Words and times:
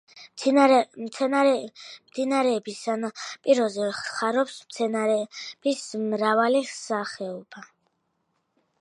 მდინარის 1.07 2.81
სანაპიროებზე 2.85 3.91
ხარობს 3.99 4.57
მცენარეების 4.65 5.87
მრავალი 6.09 6.67
სახეობა. 6.75 7.69